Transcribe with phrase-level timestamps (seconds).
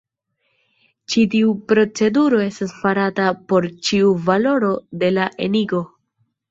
[1.13, 5.89] Ĉi tiu proceduro estas farata por ĉiu valoro de la enigo.